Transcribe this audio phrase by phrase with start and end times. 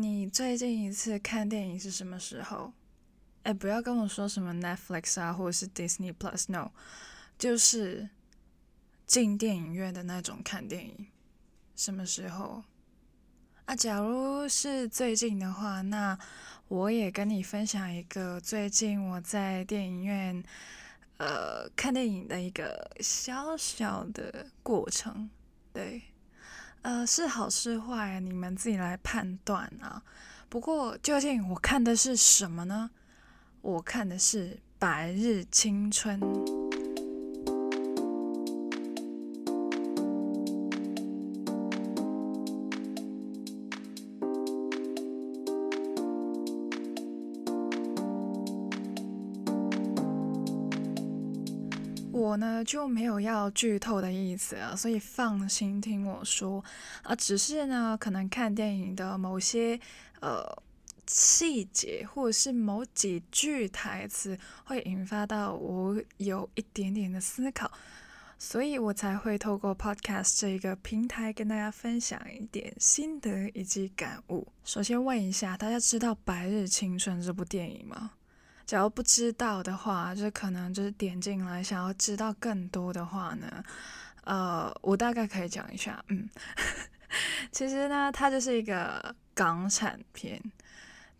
[0.00, 2.72] 你最近一次看电影是什么时候？
[3.42, 6.70] 哎，不要跟我说什么 Netflix 啊，或者是 Disney Plus，No，
[7.38, 8.08] 就是
[9.06, 11.08] 进电影院的那种看电影。
[11.76, 12.64] 什么时候？
[13.64, 16.18] 啊，假如是最近的话，那
[16.68, 20.42] 我也跟你分享一个最近我在电影院
[21.18, 25.30] 呃看电影的一个小小的过程。
[25.72, 26.02] 对，
[26.82, 30.02] 呃，是好是坏，你们自己来判断啊。
[30.48, 32.90] 不过究竟我看的是什么呢？
[33.60, 34.48] 我看的是
[34.78, 36.18] 《白日青春》。
[52.64, 56.64] 就没有要剧透的意思啊，所以放心听我说
[57.02, 57.14] 啊。
[57.14, 59.78] 只是呢，可能看电影的某些
[60.20, 60.44] 呃
[61.06, 67.70] 细节，或者是某几句台词，会引发到我有一点点的思考，
[68.38, 74.46] 所以我才会透过 Podcast 这一个平台跟大家分享一点心得以及感悟。
[74.64, 78.12] 首先问一下，大家知道《白日青春》这部电影吗？
[78.70, 83.64] 假如不知道的话，就可能就是点进来想要知道更多的话呢，
[84.22, 86.28] 呃，我大概可以讲一下，嗯，
[87.50, 90.40] 其实呢，它就是一个港产片，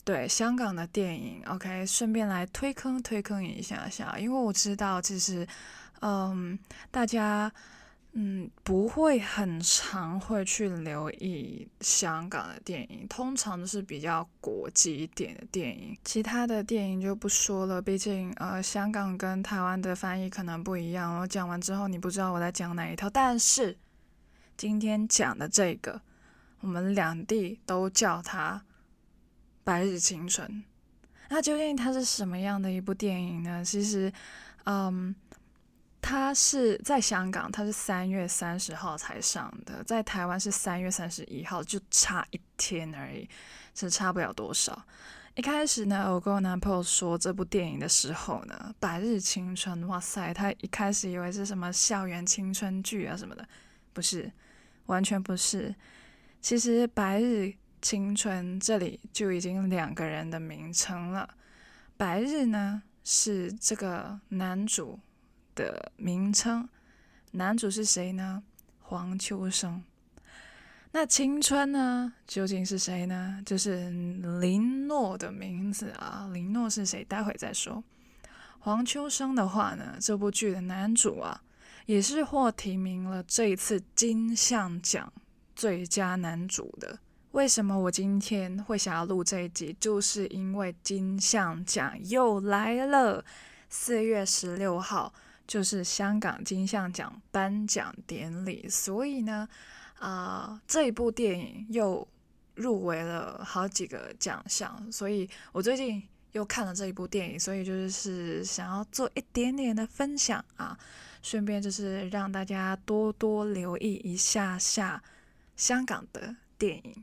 [0.05, 5.45] 对，香港的电影，OK，顺便来推坑推坑一下下，因为我知道其实，
[6.03, 6.57] 嗯，
[6.93, 7.51] 大家。
[8.13, 15.97] 嗯，不会很常会去留意香港的电影，通常都是比较国际一点的电影。
[16.05, 21.21] 其他的电影就不说了，毕竟呃，香港跟台湾的翻译可能不一样。
[21.21, 23.09] 我讲完之后，你不知道我在讲哪一套。
[23.09, 23.79] 但是
[24.57, 26.03] 今天讲的这个，
[26.63, 28.61] 我们两地都叫它
[29.63, 30.49] 《白日青春》。
[31.29, 33.65] 那究竟它是什么样的一部电影呢？
[33.65, 34.13] 其实，
[34.65, 35.15] 嗯。
[36.03, 43.29] 它是在香港，它是三月三十号才上的，在台湾是三月三十一号，就差一天而已，
[43.75, 44.83] 是差不了多少。
[45.37, 53.47] 一开始呢，我跟我男朋友说这部电影的时候呢，《百日青春》，哇塞，他一开始以为是什么校园青春剧啊什么的，
[53.93, 54.33] 不是，
[54.87, 55.75] 完全不是。
[56.41, 61.29] 其实《百日青春》这里就已经两个人的名称了，
[61.97, 64.99] 百日呢是这个男主。
[65.55, 66.69] 的名称，
[67.33, 68.43] 男主是谁呢？
[68.81, 69.83] 黄秋生。
[70.93, 72.13] 那青春呢？
[72.27, 73.41] 究竟是谁呢？
[73.47, 73.89] 就是
[74.41, 76.29] 林诺的名字啊。
[76.33, 77.05] 林诺是谁？
[77.05, 77.85] 待会再说。
[78.59, 81.43] 黄秋生的话呢，这部剧的男主啊，
[81.87, 85.13] 也是获提名了这一次金像奖
[85.55, 86.99] 最佳男主的。
[87.31, 89.77] 为什么我今天会想要录这一集？
[89.79, 93.25] 就是因为金像奖又来了，
[93.69, 95.15] 四月十六号。
[95.51, 99.49] 就是香港金像奖颁奖典礼，所以呢，
[99.99, 102.07] 啊、这一部电影又
[102.55, 106.01] 入围了好几个奖项，所以我最近
[106.31, 110.79] 又看了这一部电影，所以就是想要做一点点的分享啊，
[111.21, 115.03] 顺便就是让大家多多留意一下下
[115.57, 117.03] 香港的电影。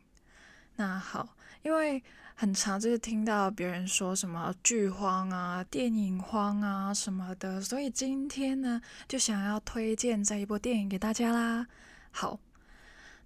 [0.77, 2.01] 那好，因为。
[2.39, 11.65] 很常就是听到别人说什么剧荒啊、电影荒啊什么的，所以今天呢就想要推荐这一部电影给大家啦。
[12.11, 12.39] 好，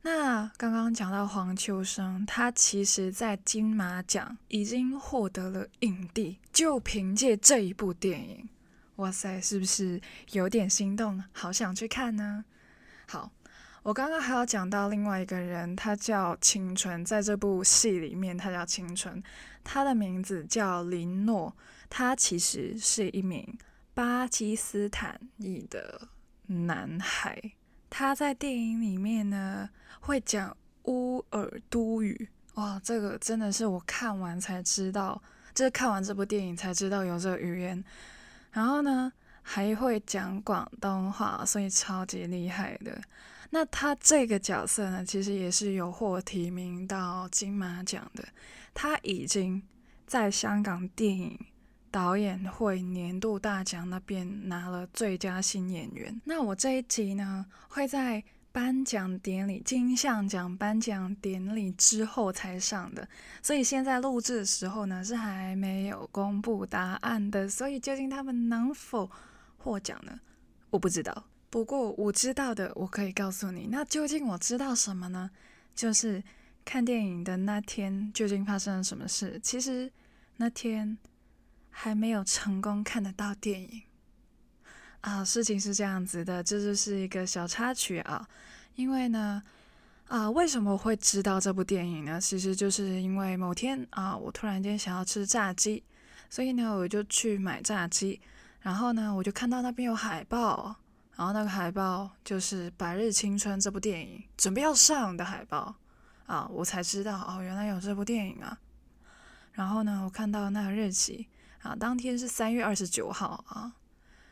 [0.04, 8.48] 那刚刚讲到黄秋生，他其实在金马奖已经获得了影帝，就凭借这一部电影，
[8.96, 10.00] 哇塞，是不是
[10.32, 11.22] 有点心动？
[11.34, 12.46] 好想去看呢。
[13.10, 13.30] 好。
[13.84, 19.22] 我刚刚还要讲到另外一个人，他叫青春，在这部戏里面，他叫青春，
[19.64, 21.56] 他的名字叫林诺，
[21.90, 23.58] 他其实是一名
[23.96, 26.08] 巴基斯坦裔的
[26.46, 27.42] 男孩，
[27.90, 29.68] 他在电影里面呢
[30.00, 35.19] 会讲乌尔都语，哇，这个真的是我看完才知道，
[35.56, 37.83] 就是看完这部电影才知道有这个语言，
[38.51, 39.12] 然后呢
[39.42, 43.01] 还会讲广东话，所以超级厉害的。
[43.53, 48.24] 那他这个角色呢，其实也是有获提名到金马奖的。
[48.74, 49.62] 他已经
[50.07, 51.38] 在香港电影
[51.92, 56.21] 导演会年度大奖那边拿了最佳新演员。
[56.24, 63.07] 那我这一集呢，会在颁奖典礼金像奖颁奖典礼之后才上的，
[63.42, 67.50] 所以现在录制的时候呢，是还没有公布答案的。
[67.50, 69.12] 所以究竟他们能否
[69.57, 70.19] 获奖呢？
[70.69, 71.25] 我不知道。
[71.51, 73.68] 不过我知道的，我可以告诉你。
[73.68, 75.30] 那究竟我知道什么呢？
[75.75, 76.24] 就是
[76.63, 79.39] 看电影的那天究竟发生了什么事？
[79.44, 79.92] 其实
[80.38, 80.98] 那天
[81.69, 83.83] 还没有成功看得到电影
[85.01, 85.25] 啊。
[85.25, 88.25] 事情是这样子的，这就是一个小插曲啊。
[88.75, 89.44] 因为呢，
[90.07, 92.19] 啊，为什么会知道这部电影呢？
[92.21, 95.83] 其实就是因为某天啊，我突然间想要吃炸鸡，
[96.30, 98.21] 所以呢，我就去买炸鸡。
[98.62, 100.75] 然后呢，我就看到那边有海报，
[101.21, 105.75] 然后那个海报就是《百日青春》这部电影准备要上的海报
[106.25, 108.57] 啊，我才知道哦，原来有这部电影啊。
[109.51, 111.27] 然后呢，我看到那个日期
[111.62, 113.71] 啊，当天是三月二十九号啊。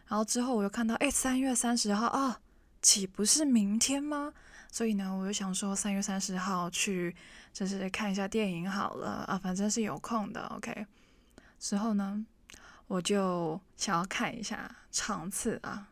[0.07, 2.39] 然后之后我又看到，哎，三月三十号啊，
[2.81, 4.33] 岂不是明天吗？
[4.71, 7.15] 所以呢，我就想说三月三十号去，
[7.53, 10.88] 就是看一下电影好了啊，反正是有空的，OK。
[11.59, 12.25] 之后呢，
[12.88, 15.88] 我就想要看一下场次啊，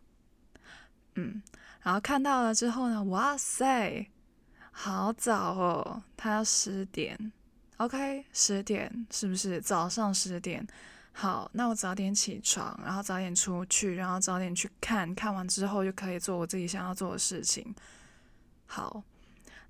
[1.18, 1.42] 嗯，
[1.82, 4.08] 然后看到了之后呢，哇塞，
[4.72, 7.32] 好早哦，他要十点
[7.78, 10.66] ，OK，十点是不是早上十点？
[11.14, 17.74] 好，那我早点起床，然后早点出去，然后早点去看，看完之后就可以做我自己想要做的事情。
[18.68, 19.04] 好，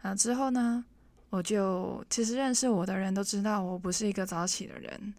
[0.02, 0.84] 啊之后呢，
[1.30, 5.14] 我就其实认识我的人都知道我不是一个早起的人。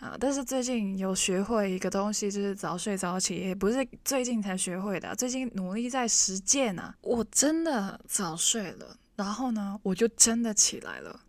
[0.00, 0.16] 啊！
[0.18, 6.94] 但是最近有学会一个东西，就是早睡早起，也不是最近才学会的，最近努力在实践啊！
[7.02, 11.20] 我真的早睡了，然后呢，我就真的起来了，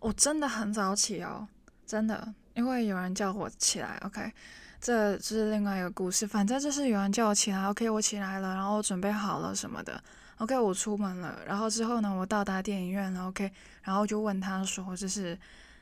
[0.00, 1.48] 我真的很早起哦，
[1.84, 4.32] 真的，因为有人叫我起来，OK，
[4.80, 10.00] 这是另外一个故事，反正就是有人叫我起来，OK，我起来了，然后我准备好了什么的
[10.38, 13.50] ，OK，我出门了，然后之后呢，我到达电影院了，OK，
[13.82, 15.36] 然后就问他说，就是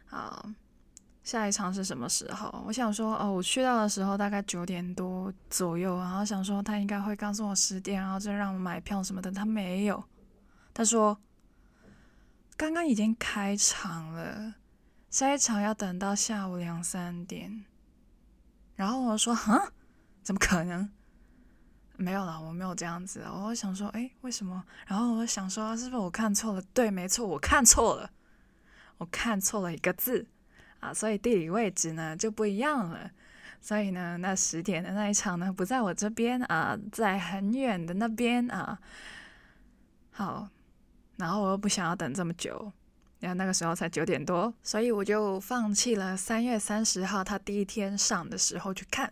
[0.09, 0.43] 啊。
[1.25, 2.62] 下一场是什么时候？
[2.67, 9.32] 我想说，哦，我去到的时候大概九点多左右，然后想说他应该会告诉我十点，然后就让我买票什么的。
[9.32, 10.05] 他没有，
[10.75, 11.19] 他说
[12.59, 14.55] 刚刚已经开场了，
[15.09, 17.65] 下一场要等到下午两三点。
[18.77, 19.73] 然后我说，啊，
[20.23, 20.91] 怎么可能？
[21.97, 23.25] 没有了，我没有这样子。
[23.32, 24.62] 我想说，诶，为什么？
[24.87, 26.61] 然后我想说，是不是我看错了？
[26.75, 28.11] 对，没错，我看错了，
[28.99, 30.27] 我看错了一个字。
[30.84, 33.10] 啊，所以地理位置呢就不一样了。
[33.60, 38.78] 所以呢，那十点的那一场呢不在我这边啊，在很远的那边啊。
[40.10, 40.46] 好，
[41.16, 42.70] 然后我又不想要等这么久，
[43.20, 49.10] 然后那个时候才九点多，所以我就放弃了三月三十号他第一天上的时候去看。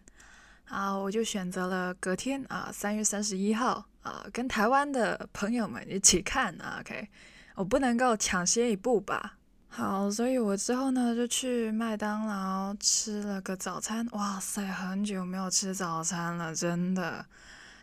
[0.67, 6.79] 啊，我就选择了隔天啊，三月三十一号啊，跟台湾的朋友们一起看啊。
[6.81, 7.09] OK，
[7.55, 9.39] 我不能够抢先一步吧。
[9.75, 14.07] 好，所以我之后呢就去麦当劳吃了个早餐。
[14.13, 17.25] 哇塞，很久没有吃早餐了，真的。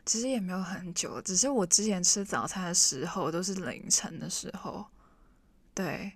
[0.05, 4.85] 其实也没有很久，只是我之前吃早餐的时候都是凌晨的时候。
[5.73, 6.13] 对，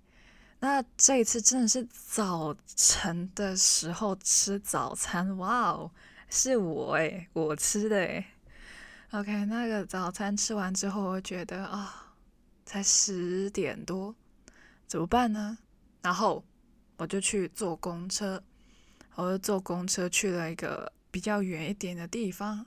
[0.60, 5.36] 那这一次真的是早晨的时候吃早餐。
[5.40, 5.90] 哇哦，
[6.30, 8.24] 是我诶，我吃的诶。
[9.10, 12.14] OK，那个早餐吃完之后，我觉得啊，
[12.64, 14.14] 才十点多。
[14.86, 15.58] 怎么办呢？
[16.04, 16.44] 然后
[16.98, 18.44] 我就去坐公车，
[19.16, 22.66] 我就坐公车去了一个比较远一点的地方。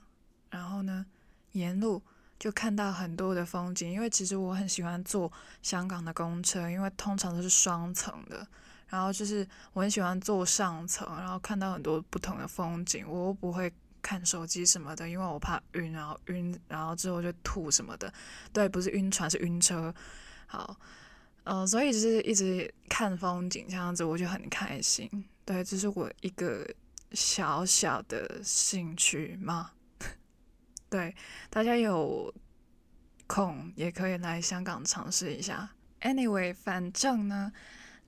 [0.49, 1.05] 然后呢，
[1.51, 2.01] 沿路
[2.39, 3.91] 就看到很多的风景。
[3.91, 5.31] 因为其实我很喜欢坐
[5.61, 8.45] 香港的公车，因为通常都是双层的。
[8.87, 13.07] 然后就是我很喜欢坐上层，然后看到很多不同的风景。
[13.07, 13.71] 我又不会
[14.01, 18.11] 看手机什么的，因为我怕晕，然后晕，然后之后就吐什么的。
[18.51, 19.93] 对，不是晕船，是晕车。
[20.47, 20.75] 好。
[21.49, 25.09] 嗯、所以就是一直看风景这样子，我就很开心。
[25.45, 26.67] 对，这是我一个
[27.13, 29.71] 小小的兴趣嘛。
[30.89, 31.15] 对，
[31.49, 32.33] 大家有
[33.27, 35.69] 空也可以来香港尝试一下。
[36.01, 37.51] Anyway，反正呢，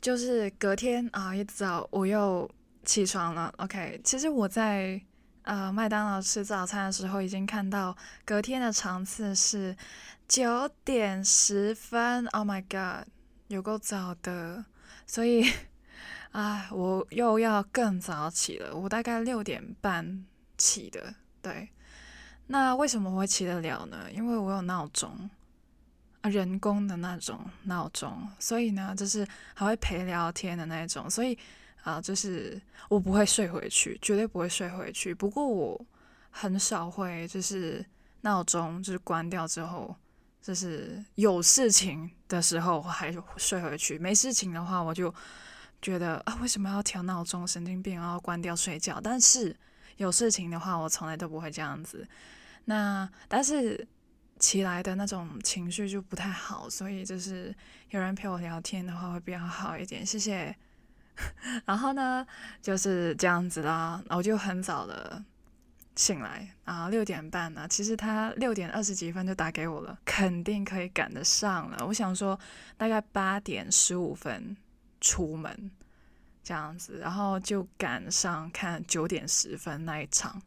[0.02, 2.50] 就是隔天啊，一早我又
[2.84, 3.54] 起床了。
[3.58, 5.02] OK，其实我在
[5.44, 9.76] 呃麦当劳吃早餐的时候，已经看到隔天的场次是
[10.28, 12.26] 九点十分。
[12.28, 13.08] Oh my god！
[13.50, 14.64] 有够早的，
[15.08, 15.44] 所以，
[16.32, 18.76] 哎，我又要更早起了。
[18.76, 20.24] 我大概六点半
[20.56, 21.68] 起的，对。
[22.46, 24.06] 那为什么我会起得了呢？
[24.12, 25.30] 因为我有闹钟，
[26.22, 31.36] 啊，人工的那种闹钟，所以呢，就是还会陪聊天的那种，所以
[31.82, 35.12] 啊，就是我不会睡回去，绝对不会睡回去。
[35.12, 35.86] 不过我
[36.30, 37.84] 很少会，就是
[38.22, 39.96] 闹钟就是关掉之后。
[40.42, 45.14] 就是有事情的时候我还睡回去，没事情的话我就
[45.82, 47.48] 觉得啊，为什么要调闹钟？
[47.48, 49.00] 神经病，然后关掉睡觉。
[49.02, 49.56] 但是
[49.98, 52.08] 有事情的话，我从来都不会这样子。
[52.66, 53.88] 那但是
[54.40, 57.54] 起来的那种情绪就不太好，所以就是
[57.90, 60.56] 有人陪我聊天的话会比较好一点，谢谢。
[61.66, 62.26] 然后呢，
[62.62, 65.22] 就是这样子啦，我就很早的
[66.00, 71.86] 醒来啊，六点半呢，其实他六点二十几分就打给我了，肯定可以赶得上了。
[71.86, 72.40] 我想说
[72.78, 74.56] 大概八点十五分
[75.02, 75.70] 出门
[76.42, 80.42] 这样子，然后就赶上看九点十分那一场。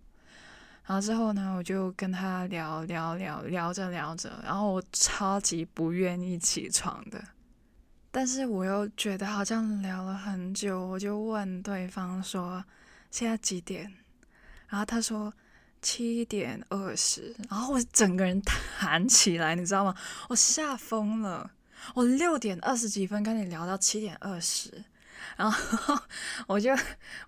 [0.87, 7.23] 然后之后呢，我就跟他聊聊聊，聊着聊着，然后我超级不愿意起床的，
[8.11, 12.65] 但是我又觉得好像聊了很久，我就问对方说
[13.13, 13.93] ：“现在几点？”
[14.73, 15.31] 然后他说
[15.83, 19.95] ：“七点二十。”然后我整个人弹起来，你知道吗？
[20.31, 21.51] 我吓疯了，
[21.93, 24.83] 我六点二十几分跟你聊到七点二十。
[25.37, 25.95] 然后
[26.49, 26.75] 我就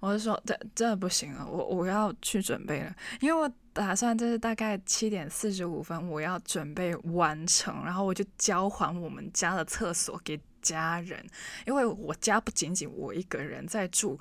[0.01, 11.23] 我就说，这真的不行了，我我要去准备了，因为我打算就是大概七点四十五分我要准备完成，然后我就交还我们家的厕所给家人，
[11.67, 14.19] 因为我家不仅仅我一个人在住，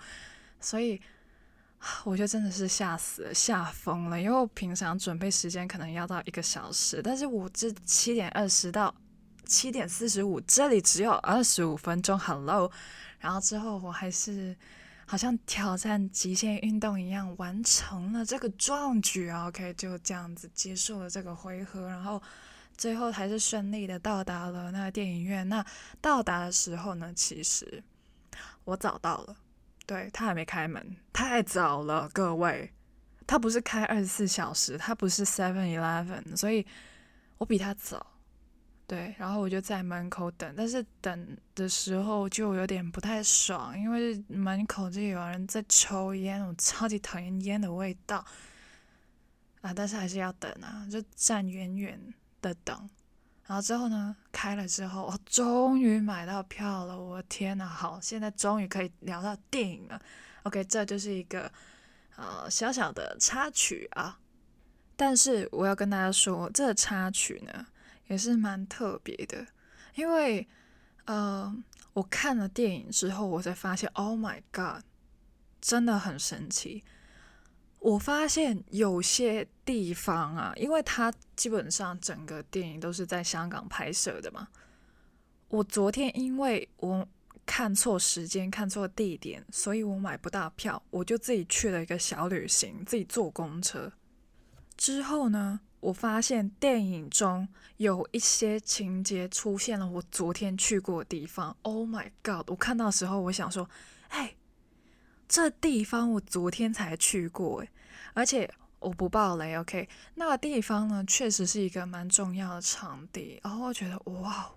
[0.60, 1.01] 所以
[2.06, 8.94] 我就真的是吓死了，吓疯了，因为我平常准备时间可能要到一个小时，但是我这七点二十到
[9.46, 12.72] 七点四十五，这里只有二十五分钟，Hello。
[13.20, 14.56] 然后之后我还是
[15.06, 21.88] 好像挑战极限运动一样完成了这个壮举，OK，就这样子结束了这个回合。
[21.88, 22.22] 然后
[22.78, 25.48] 最后还是顺利的到达了那个电影院。
[25.50, 25.66] 那
[26.02, 27.84] 到达的时候呢，其实
[28.63, 29.36] 我早到了，
[29.86, 32.72] 对，他还没开门，太早了，各位，
[33.28, 36.66] 他不是开二十四小时，他不是 Seven Eleven，所以
[37.38, 38.06] 我比他早。
[38.86, 48.24] 对，然后我就在门口等，但是等的时候就有点不太爽，因为门口就有人在抽烟，我超级讨厌烟的味道
[49.62, 49.74] 啊！
[49.74, 52.90] 但是还是要等啊，就站远远的等。
[53.53, 60.01] 然后之后呢，开了之后，我终于买到票了，我天呐，好，现在终于可以聊到电影了。
[60.41, 61.51] OK，这就是一个
[62.15, 64.17] 呃小小的插曲啊。
[64.95, 67.67] 但是我要跟大家说，这个插曲呢。
[68.07, 69.48] 也是蛮特别的，
[69.95, 70.45] 因为，
[71.05, 71.55] 呃，
[71.93, 74.83] 我看了电影之后，我才发现，Oh my God，
[75.62, 76.83] 真的很神奇。
[77.84, 84.48] 我发现有些地方啊，因为它基本上整个电影都是在香港拍摄的嘛。
[85.50, 87.06] 我昨天因为我
[87.46, 93.92] 看错时间、看错地点，所以我买不到票，我就自己去了一个小旅行，自己坐公车。
[94.78, 101.54] 之后呢，我发现电影中有一些情节出现了我昨天去过的地方。
[101.63, 102.50] Oh my god！
[102.50, 103.70] 我看到时候，我想说，
[104.08, 104.34] 哎，
[105.34, 107.70] 这地方我昨天才去过，诶，
[108.13, 108.48] 而且
[108.78, 109.90] 我不爆雷，OK？
[110.13, 113.40] 那个地方呢，确实是一个蛮重要的场地。
[113.44, 114.52] 然后我觉得，哇，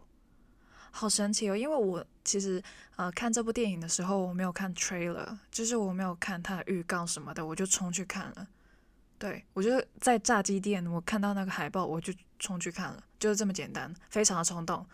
[0.91, 1.57] 好神奇哦！
[1.57, 2.63] 因为我其实
[2.97, 8.47] 呃看这部电影的时候，我没有看 trailer，就是我没有看它的预告什么的，我就冲去看了。
[9.19, 14.87] 对，我就在炸鸡店，我看到那个海报，我就冲去看了，就是这么简单，非常的冲动。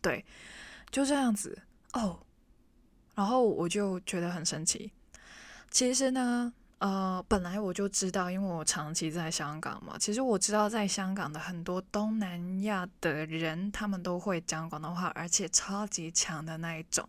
[0.00, 0.24] 对，
[0.90, 1.60] 就这样子
[1.92, 2.20] 哦。
[3.14, 4.90] 然后我就觉得很神奇。
[5.76, 9.94] 其实呢，呃，本来我就知道，因为我长期在香港嘛。
[9.98, 17.06] 其实我知道，在香港的很多东南亚的人，他们都会讲广东话，而且超级强的那一种。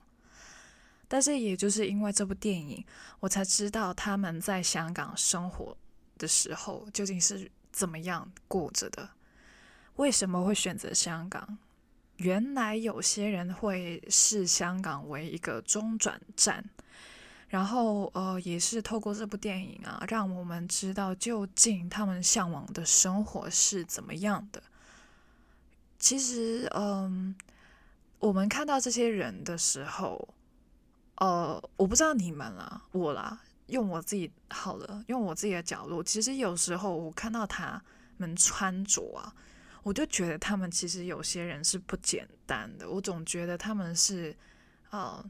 [1.07, 2.85] 但是，也就是因为这部电影，
[3.21, 5.77] 我才知道他们在香港生活
[6.17, 9.11] 的时候究竟是怎么样过着的？
[9.95, 11.57] 为什么会选择香港？
[12.17, 16.69] 原来有些人会视香港为一个中转站，
[17.47, 24.61] 然后呃，也是透过这部电影啊，让我们知道究竟他们向往的生活是怎么样的。
[25.99, 27.35] 其实，嗯、
[28.19, 30.27] 我们看到这些人的时候，
[31.15, 33.41] 呃，我不知道你们啦，我啦。
[33.67, 37.81] 用我自己好了，用我自己的角度，其实有时候我看到他
[38.15, 39.35] 们穿着啊，
[39.83, 42.89] 我就觉得他们其实有些人是不简单的。
[42.89, 44.33] 我总觉得他们是，
[44.89, 45.21] 呃，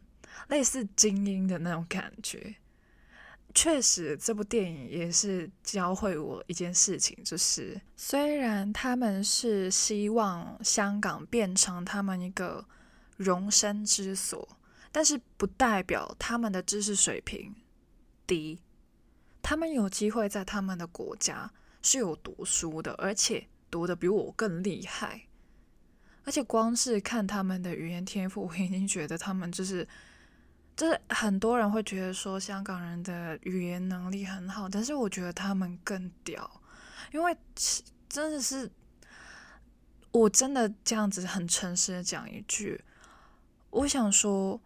[0.50, 2.55] 类似精英的那种感觉。
[3.55, 12.63] 确实，这部电影也是教会我一件事情，就是虽然他们是希望香港变成他们一个
[13.15, 14.48] 容身之所，
[14.91, 17.55] 但是不代表他们的知识水平。
[18.27, 18.60] 低，
[19.41, 25.24] 他们有机会在他们的国家是有读书的，而且读得比我更厉害。
[26.25, 29.88] 而且光是看他们的语言天赋，我已经觉得他们就是，
[30.77, 36.62] 就是很多人会觉得说香港人的语言能力很好，但是我觉得他们更屌，
[37.12, 37.36] 因为
[38.07, 38.72] 真的是
[40.12, 42.79] 我真的这样子很诚实的讲一句，
[43.72, 44.62] 我想说，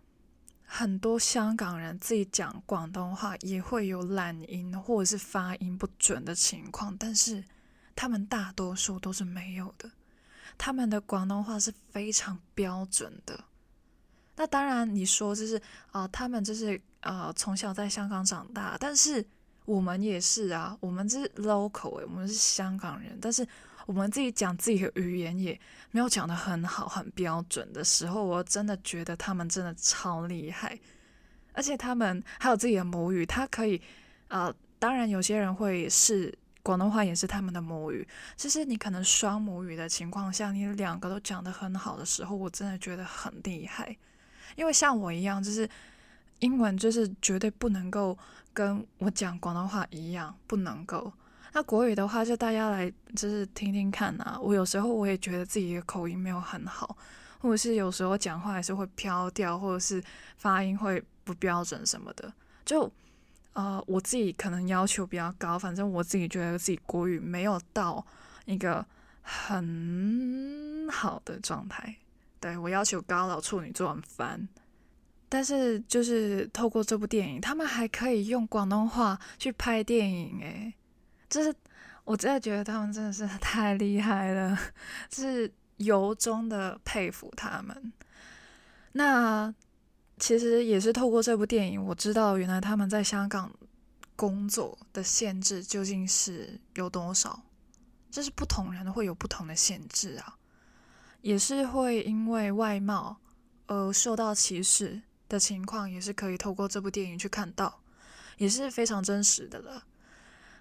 [0.65, 7.41] 很多香港人自己讲广东话也会有懒音或者是发音不准的情况，但是
[7.96, 9.89] 他们大多数都是没有的，
[10.58, 13.46] 他们的广东话是非常标准的。
[14.36, 15.62] 那当然，你说就是
[15.92, 19.26] 啊、他们就是呃从小在香港长大，但是
[19.66, 23.48] 我们也是啊，我们是 local 欸，我们是香港人，但是。
[23.88, 25.60] 我们自己讲自己的语言也
[25.90, 30.80] 没有讲得很好、很标准的时候，我真的觉得他们真的超厉害，
[31.52, 33.82] 而且他们还有自己的母语，他可以，
[34.30, 38.08] 呃，当然有些人会是广东话也是他们的母语，
[38.38, 43.98] 就是你可能双母语的情况下，你两个都讲得很好的时候，我真的觉得很厉害，
[44.55, 45.70] 因为像我一样，就是
[46.39, 48.17] 英文就是绝对不能够
[48.53, 51.12] 跟我讲广东话一样，不能够。
[51.53, 54.39] 那国语的话，就大家来就是听听看啊。
[54.41, 56.96] 我有时候我也觉得自己的口音没有很好，
[57.39, 60.01] 或者是有时候讲话还是会飘调，或者是
[60.38, 62.31] 发音会不标准什么的。
[62.63, 62.89] 就
[63.53, 68.05] 呃，我自己可能要求比较高，反正我自己觉得自己国语没有到
[68.46, 68.86] 一个
[69.22, 71.98] 很好的状态。
[72.41, 74.50] 对，我要求高了，处女座很烦。
[75.29, 80.74] 但是就是透过这部电影，他们还可以用广东话去拍电影，诶。
[81.29, 81.53] 就是
[82.03, 84.57] 我真的觉得他们真的是 太厉害了，
[85.07, 87.93] 就 是由衷的佩服他们。
[88.93, 89.53] 那
[90.17, 93.50] 其实也是透过这部电影，我知道原来他们在香港
[94.17, 97.41] 工作的限制究竟是有多少。
[98.10, 100.36] 就是不同人会有不同的限制啊，
[101.22, 103.18] 也是会因为外貌
[103.68, 107.82] 而受到歧视的情况，也是可以透过这部电影去看到，
[108.38, 109.86] 也是非常真实的了。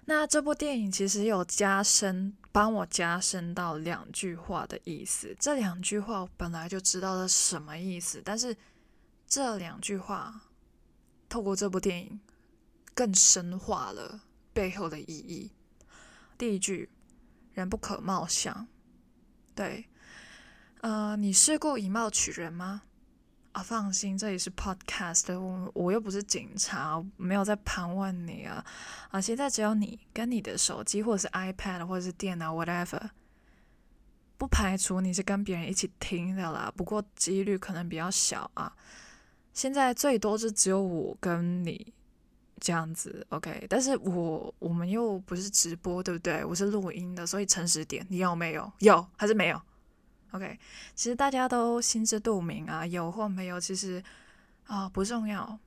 [0.05, 5.35] 那这部电影其实有加深，帮我加深到两句话的意思。
[5.39, 8.55] 这两句话我本来就知道了什么意思，但是
[9.27, 10.41] 这两句话
[11.29, 12.19] 透过这部电影
[12.93, 14.21] 更深化了
[14.53, 15.51] 背后的意义。
[16.37, 16.89] 第一句，
[17.53, 18.67] 人不可貌相。
[19.53, 19.85] 对，
[20.81, 22.81] 呃，你试过以貌取人吗？
[23.51, 28.65] 啊，放心，这里是 podcast，我我又不是警察，没有在盘问你啊。
[29.11, 33.09] 啊，现在只有你跟你的手机，或者是 iPad，或者是电脑，whatever。
[34.39, 38.75] 不排除你是跟别人一起听的啦，不过几率可能比较小啊。
[39.53, 41.93] 现在最多是只有我跟你
[42.59, 43.67] 这样子，OK？
[43.69, 46.43] 但是我我们又不是直播，对不对？
[46.43, 48.71] 我是录音的，所以诚实点，你有没有？
[48.79, 49.61] 有还是没有
[50.31, 50.59] ？OK，
[50.95, 54.03] 其实大家都心知肚明啊，有或没有，其实
[54.65, 55.59] 啊、不重要，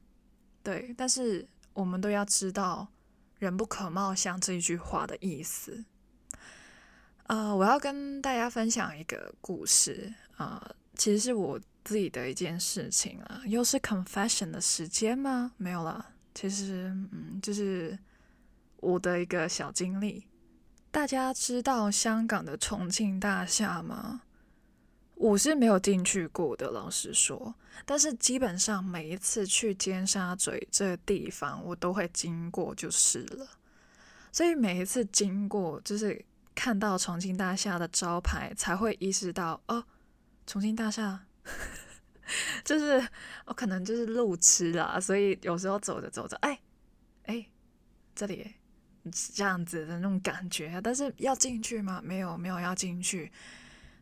[0.62, 0.94] 对。
[0.96, 2.88] 但是我们都要知道
[3.38, 5.84] “人不可貌相”这一句话的意思。
[7.24, 15.52] 呃，我要跟大家分享一个故事啊、其实是我自己的一件事情啊，又是 confession 的时间吗？
[15.56, 17.98] 没有了，其实嗯，就是
[18.76, 20.26] 我的一个小经历。
[20.90, 24.22] 大家知道香港的重庆大厦吗？
[25.16, 27.54] 我是没有进去过的，老实说。
[27.86, 33.46] 但是基本上每一次去尖沙咀这个地方，我都会经过就是了。
[34.32, 36.24] 所以每一次经过，就是
[36.54, 39.84] 看到重庆大厦的招牌，才会意识到哦，
[40.46, 41.24] 重庆大厦，
[42.64, 43.06] 就是
[43.46, 44.98] 我、可能就是路痴啦。
[45.00, 46.60] 所以有时候走着走着，哎
[47.26, 47.46] 哎，
[48.14, 48.54] 这里
[49.10, 50.80] 这样子的那种感觉。
[50.82, 52.00] 但是要进去吗？
[52.02, 53.30] 没有，没有要进去。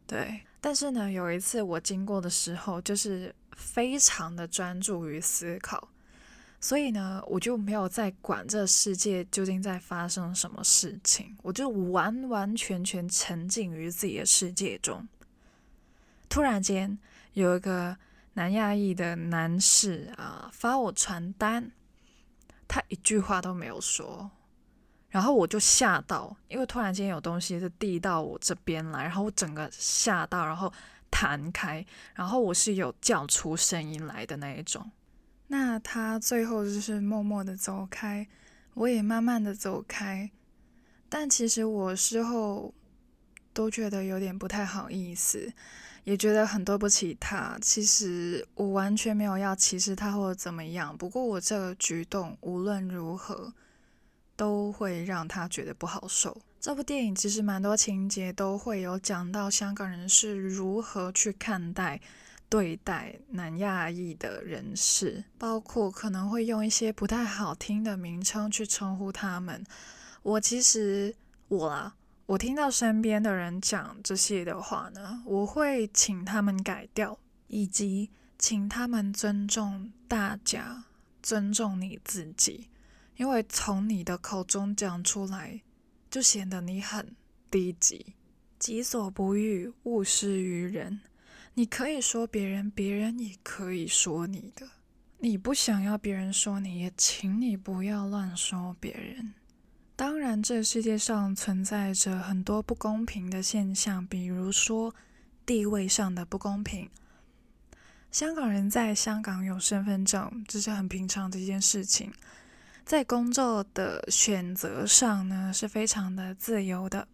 [0.06, 0.40] 对。
[0.64, 5.88] 但是呢，有一次我经过的时候，就是非常的专注于思考，
[6.60, 15.08] 所以呢，我就没有在管这世界究竟在发生什么事情，我就完完全全沉浸于自己的世界中。
[16.28, 16.96] 突然间，
[17.32, 17.96] 有一个
[18.34, 21.72] 南亚裔的男士啊发我传单，
[22.68, 24.30] 他一句话都没有说。
[25.12, 30.72] 然后我就吓到，因为突然间有东西是递到我这边来，然后我整个吓到，然后
[31.10, 34.90] 弹开，然后我是有叫出声音来的那一种。
[35.48, 38.26] 那他最后就是默默的走开，
[38.72, 40.30] 我也慢慢的走开。
[41.10, 42.72] 但其实我事后
[43.52, 45.52] 都觉得有点不太好意思，
[46.04, 47.58] 也觉得很对不起他。
[47.60, 53.52] 其实我完全没有要歧视他或者怎么样，不过我这个举动无论如何。
[54.42, 56.36] 都会让他觉得不好受。
[56.60, 62.00] 这部电影其实蛮多情节都会有讲到香港人是如何去看待、
[62.48, 69.64] 对待南亚裔的人士，包括可能会用一些不太好听的名称去称呼他们。
[70.24, 71.14] 我其实
[71.46, 71.94] 我啦，
[72.26, 80.86] 我听到身边的人讲这些的话呢，我会请他们改掉，以及请他们尊重大家，
[81.22, 82.66] 尊重你自己，
[83.22, 85.60] 因为从你的口中讲出来，
[86.10, 87.14] 就显得你很
[87.48, 88.14] 低级。
[88.58, 90.98] 己所不欲，勿施于人。
[91.54, 94.68] 你可以说别人，别人也可以说你的。
[95.18, 99.34] 你不想要别人说你，也请你不要乱说别人。
[99.94, 104.92] 当然，这世界上存在着很多不公平的现象，比如说
[105.46, 106.90] 地位上的不公平。
[108.10, 112.12] 香港人在香港有身份证，这是很平常的一件事情。
[112.84, 117.08] 在工作的选择上呢，是非常的自由的。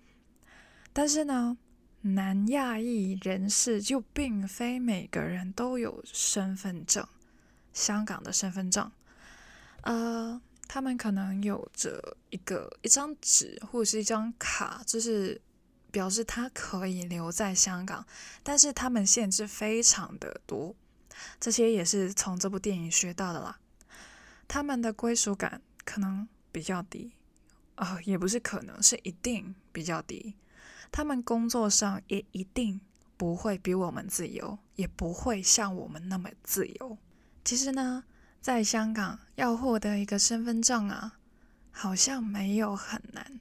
[0.93, 1.57] 但是呢，
[2.03, 7.07] 南亚裔人士就并非每个人都有身份证，
[7.73, 8.91] 香港的身份证，
[9.83, 10.41] 呃。
[10.71, 15.41] 他们可能有着一个一张纸或者是一张卡，就是
[15.91, 18.05] 表示他可以留在香港，
[18.43, 20.77] 但是他们限制非常的多，
[21.41, 23.59] 这些也是从这部电影学到的啦。
[24.49, 27.13] 他们的归属感可能比较低
[27.77, 30.35] 啊，也不是可能，是一定比较低。
[30.91, 32.81] 他们工作上也一定
[33.17, 36.99] 不会比我们自由，也不会像我们那么自由。
[37.45, 38.03] 其实呢。
[38.41, 41.19] 在香港要获得一个身份证啊，
[41.73, 43.41] 好像没有很难。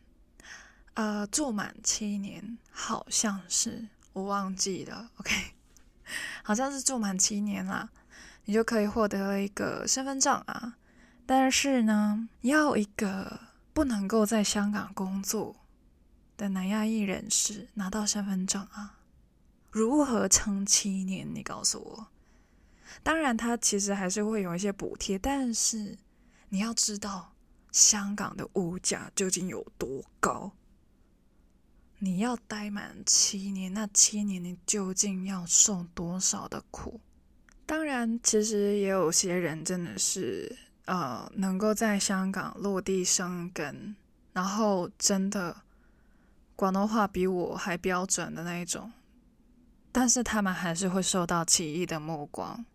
[0.96, 5.12] 呃，住满七年，好像是我忘记了。
[5.18, 5.54] OK，
[6.44, 7.90] 好像是住满七年啦，
[8.46, 10.77] 你就可以获得一个身份证啊。
[11.28, 13.40] 但是呢，要一个
[13.74, 15.58] 不能够在香港工作
[16.38, 19.00] 的南亚裔人士拿到身份证啊，
[19.70, 21.28] 如何撑七年？
[21.36, 22.08] 你告诉我。
[23.04, 25.98] 当然，他其实还是会有一些补贴，但是
[26.48, 27.34] 你要知道
[27.74, 30.54] 香港的物价究竟有多高。
[32.00, 37.02] 你要待满七年，那七年你究竟要受多少的苦？
[37.66, 43.96] 当然，其实也有些人真的是呃，能够在香港落地生根，
[44.32, 45.64] 然后真的
[46.56, 48.94] 广东话比我还标准的那一种，
[49.92, 52.66] 但是他们还是会受到奇异的目光。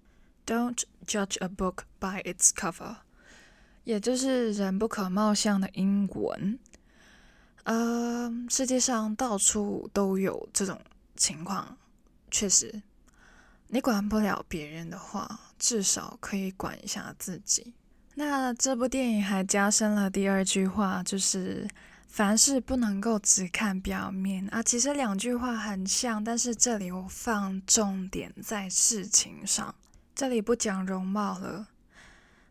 [0.45, 2.97] Don't judge a book by its cover，
[3.85, 6.59] 也就是人不可貌相的英文。
[7.65, 10.79] 呃，世界上到处都有这种
[11.17, 11.79] 情况，
[12.31, 12.83] 确实，
[13.69, 17.73] 你管不了别人的话，至少可以管一下自己。
[18.15, 21.67] 那这部电影还加深了第二句话，就是
[22.07, 24.63] 凡事不能够只看表面啊。
[24.63, 29.75] 其实两句话很像，但是这里我放重点在事情上。
[30.15, 31.69] 这里不讲容貌了。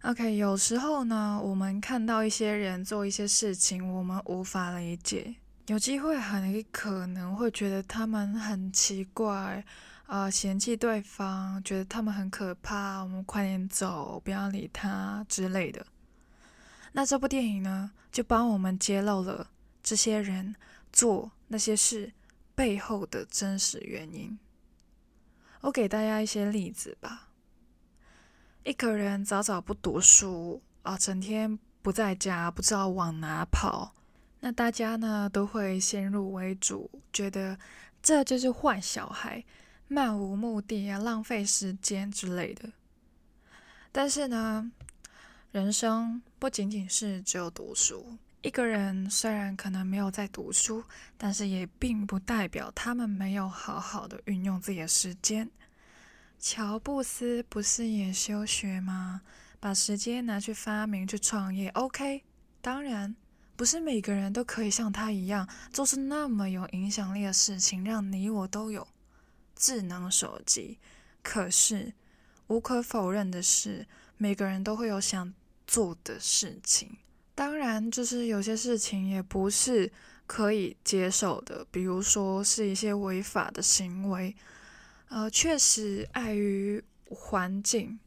[0.01, 5.35] OK，有时候呢，我们看到一些人做一些事情，我们无法理解，
[5.67, 9.63] 有机会很可能会觉得他们很奇怪，
[10.11, 15.87] 啊、呃，嫌弃对方，觉得他们很可怕，我们快点走，不要理他之类的。
[16.91, 19.49] 那这部电影呢，就帮我们揭露了
[19.81, 20.53] 这些人
[20.91, 22.11] 做那些事
[22.53, 24.37] 背后的真实原因。
[25.61, 27.29] 我给大家一些例子吧。
[28.65, 33.95] 一个人早早不读书啊，整天不在家，不知道往哪跑，
[34.41, 37.57] 那大家呢都会先入为主，觉得
[38.03, 39.45] 这就是坏小孩，
[39.93, 42.71] 漫无目的啊，浪费时间之类的。
[43.91, 44.71] 但是呢，
[45.51, 48.17] 人生不仅仅是只有读书。
[48.41, 50.81] 一个人虽然可能没有在读书，
[51.17, 55.51] 但是也并不代表他们没有好好的运用自己的时间。
[56.39, 59.23] 乔布斯不是也休学吗？
[59.59, 61.67] 把时间拿去发明、去创业。
[61.71, 62.23] OK，
[62.61, 63.13] 当然
[63.57, 68.87] 不是每个人都可以像他一样，做出那么有影响力的事情，让你我都有
[69.61, 70.79] 智能手机。
[71.21, 71.93] 可是
[72.47, 73.85] 无可否认的是，
[74.17, 75.31] 每个人都会有想
[75.67, 76.97] 做的事情。
[77.35, 79.91] 当然，就是有些事情也不是
[80.25, 84.35] 可以接受的，比如说是一些违法的行为。
[85.09, 87.99] 呃，确实碍于环境，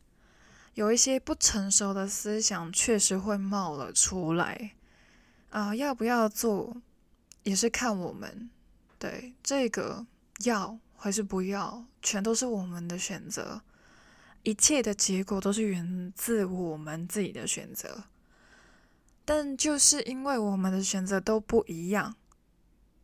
[0.75, 4.73] 有一些不成熟的思想确实会冒了出来。
[5.51, 6.77] 啊、要不要做，
[7.45, 8.51] 也是看我们。
[8.99, 10.05] 对，这个
[10.45, 13.61] 要还是不要，全都是我们的选择。
[14.43, 18.05] 一切的结果都是源自我们自己的选择。
[19.23, 22.17] 但就是因为我们的选择都不一样，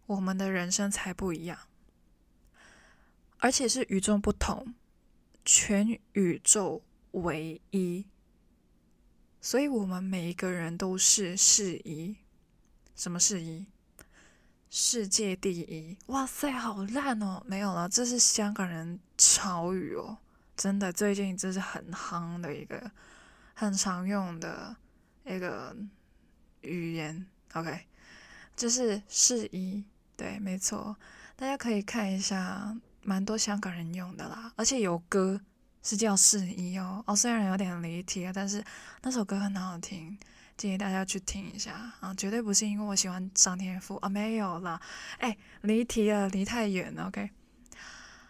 [0.07, 1.59] 我们的人生才不一样。
[3.37, 4.75] 而且是与众不同，
[5.45, 8.07] 全宇宙唯一，
[9.43, 12.17] 所以我们每一个人都是适宜。
[12.97, 13.67] 什么适宜？
[14.73, 17.43] 世界第一，哇塞，好烂哦！
[17.45, 20.17] 没有了，这是香港人潮语哦，
[20.57, 22.89] 真的，最近这是很夯的一个，
[23.53, 24.77] 很常用的
[25.25, 25.77] 一个
[26.61, 27.27] 语言。
[27.55, 27.81] OK，
[28.55, 29.85] 这是世一，
[30.17, 30.97] 对，没错，
[31.35, 35.41] 大家可以看一下，蛮多香港人用的啦，而且有歌
[35.83, 38.65] 是叫世一哦，哦，虽然有点离题啊，但是
[39.03, 40.17] 那首歌很好听。
[40.61, 44.79] 建议大家去听一下啊，绝对不是因为我喜欢张天赋啊，没有啦，
[45.17, 47.31] 哎，离题了，离太远了，OK。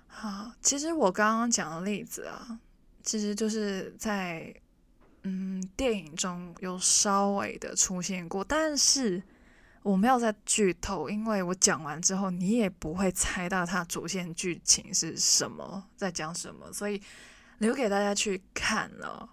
[0.06, 2.60] 好，其实我刚刚讲的例子啊，
[3.02, 4.54] 其实就是在
[5.24, 9.20] 嗯电影中有稍微的出现过，但是
[9.82, 17.02] 我没有在剧透，因为我讲完之后你也不会猜到它主线剧情是什么，在讲什么，所以
[17.58, 19.28] 留给大家去看了。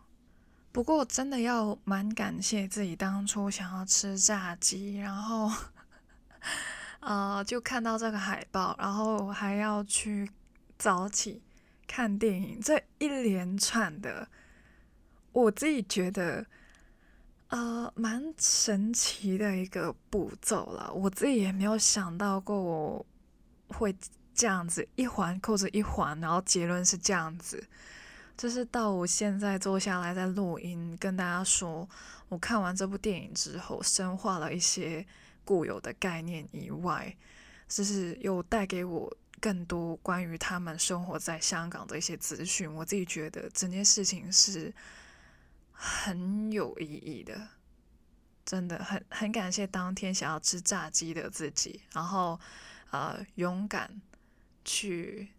[0.78, 5.52] 不过真的要蛮感谢自己当初想要吃炸鸡，然后，
[7.00, 10.30] 呃，就看到这个海报，然后还要去
[10.78, 11.42] 早起
[11.88, 14.28] 看电影，这一连串的，
[15.32, 16.46] 我自己觉得，
[17.48, 20.94] 呃，蛮神奇的一个步骤了。
[20.94, 23.04] 我自己也没有想到过我
[23.70, 23.96] 会
[24.32, 27.68] 这样子一环扣着一环，然后结论是这样子。
[28.38, 31.90] 就是到我现在坐下来在录音，跟大家说，
[32.30, 35.04] 我看完这部电影之后，深化了一些
[35.44, 37.18] 固有的概念以外，
[37.68, 42.72] 就是又带给我更多关于他们生活在香港的一些资讯。
[42.72, 44.72] 我自己觉得整件事情是
[45.72, 47.48] 很有意义的，
[48.46, 52.40] 真的很很感谢当天想要吃炸鸡的自己，然后
[52.92, 54.00] 呃勇敢
[54.64, 55.30] 去。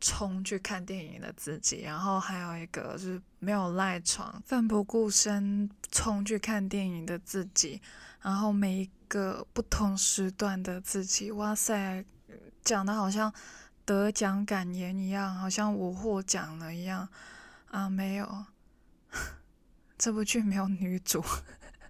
[0.00, 7.80] 冲去看电影的自己，然后还有一个就是没有赖床、奋不顾身冲去看电影的自己，
[8.20, 12.04] 然后每一个不同时段的自己，哇塞，
[12.62, 13.32] 讲的好像
[13.84, 17.08] 得奖感言一样，好像我获奖了一样
[17.70, 17.88] 啊！
[17.88, 18.44] 没有，
[19.96, 21.24] 这部剧没有女主。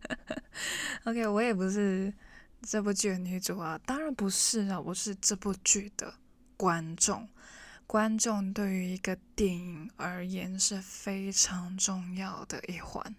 [1.05, 2.13] OK，我也不是
[2.63, 6.15] 这部剧的女主啊，当然不是啊，我是这部剧的
[6.57, 7.29] 观众。
[7.87, 13.15] 观众对于一个电影而言是非常重要的一环。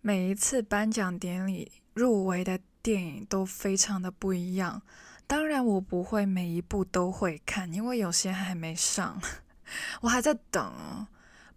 [0.00, 4.80] 每一次颁奖典礼入围的电影都非常的不一样。
[5.26, 9.20] 当然，我不会每一部都会看，因为有些还没上，
[10.02, 11.06] 我还在等。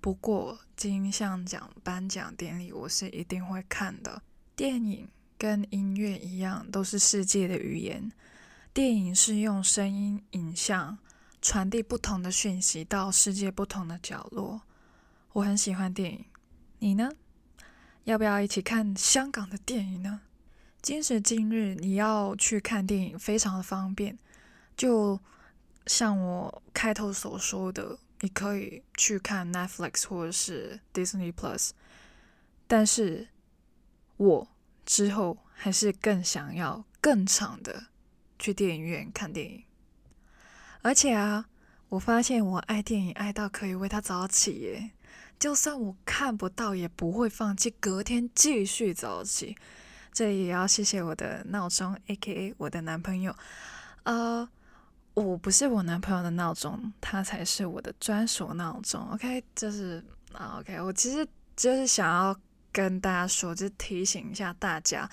[0.01, 4.21] 不过金像奖颁奖典礼我是一定会看的。
[4.55, 8.11] 电影跟音乐一样，都是世界的语言。
[8.73, 10.97] 电影是用声音、影像。
[11.43, 14.61] 传递不同的讯息到世界不同的角落。
[15.33, 16.25] 我很喜欢电影，
[16.79, 17.11] 你呢？
[18.05, 20.21] 要不要一起看香港的电影呢？
[20.81, 24.17] 今时今日，你要去看电影非常的方便，
[24.77, 25.19] 就
[25.85, 31.71] 像我开头所说的，你可以去看 Netflix 或者是 Disney Plus。
[32.67, 33.27] 但是，
[34.15, 34.47] 我
[34.85, 37.87] 之后还是更想要更长的
[38.39, 39.63] 去电影院看电影。
[40.83, 41.45] 而且啊，
[41.87, 44.91] 我发现我爱电影爱到可以为它早起耶，
[45.39, 49.55] 就算我看不到也不会放弃，隔天继续早起。
[50.11, 53.33] 这也要谢谢我的闹钟，AKA 我的男朋友。
[54.03, 54.47] 呃，
[55.13, 59.01] 我不是我男朋友的闹钟，他才是我的专属闹钟。
[59.11, 62.35] OK，就是啊，OK，我其实就是想要
[62.73, 65.09] 跟大家说，就提醒一下大家，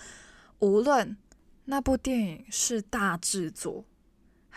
[0.58, 1.16] 无论
[1.64, 3.84] 那部电影是大制作。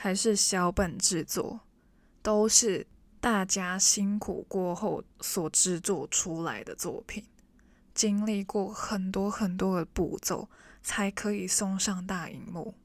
[0.04, 1.62] 还是小本制作，
[2.22, 2.86] 都是
[3.22, 7.24] 大家辛苦过后所制作出来的作品，
[7.96, 10.50] 经历过很多很多的步骤，
[10.82, 12.76] 才可以送上大荧幕。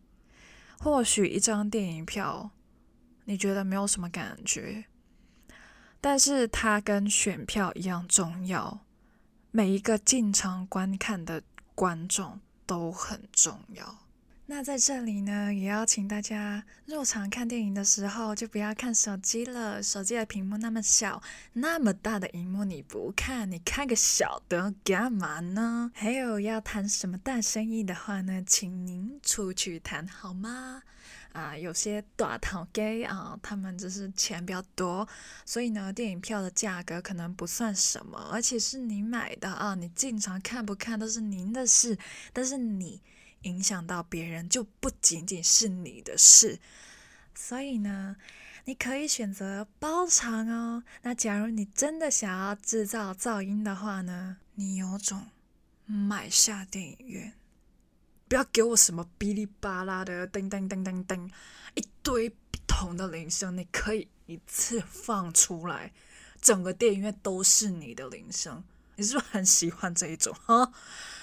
[0.78, 2.52] 或许一张电影票，
[3.24, 4.85] 你觉得没有什么感觉，
[6.00, 8.87] 但是它跟选票一样重要，
[9.50, 11.42] 每一个进场观看的
[11.74, 14.08] 观众都很重要。
[14.50, 19.82] 那在这里呢，也要请大家入场看电影的时候，就不要看手机了。
[19.82, 25.92] 手机的屏幕那么小，那么大的荧幕你不看，你看个小的干嘛呢？
[25.94, 30.82] 还有要谈什么大生意的话呢，请您出去谈好吗？
[31.34, 35.06] 啊，有些大头鸡啊，他们就是钱比较多，
[35.44, 41.98] 所以呢，电影票的价格可能不算什么，而且是你买的啊，你进场看不看都是您的事，
[42.32, 43.02] 但是你。
[43.42, 46.59] 影响到别人就不仅仅是你的事，
[47.35, 48.16] 所以呢，
[48.64, 50.83] 你可以选择包场哦。
[51.03, 55.29] 那假如你真的想要制造噪音的话呢，你有种
[55.87, 57.33] 买下电影院
[58.29, 61.31] 不要给我什么哔哩吧啦的叮叮叮叮叮，
[61.74, 65.92] 一堆不同的铃声，你可以一次放出来，
[66.40, 68.62] 整个电影院都是你的铃声。
[68.96, 70.35] 你是不是很喜欢这一种？
[70.44, 70.72] 哈，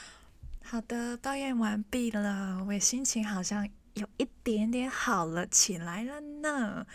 [0.68, 6.86] 好的，抱怨完毕了，我心情好像有一点点好了起来了呢。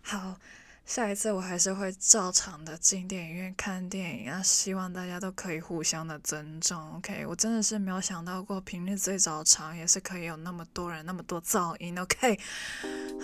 [0.00, 0.38] 好。
[0.86, 6.96] 下一次我还是会照常的进电影院看电影啊，希望大家都可以互相的尊重。
[6.96, 11.96] OK，我真的是没有想到过平日最早场也是可以有那么多人，那么多噪音。
[11.96, 12.36] OK，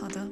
[0.01, 0.31] 好的，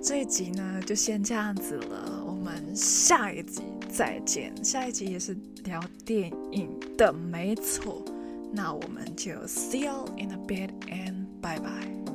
[0.00, 4.52] 这一集呢就先这样子了，我们下一集再见。
[4.62, 8.04] 下一集也是聊电影的，没错。
[8.51, 12.06] 那我们就 see you in a bit and bye bye。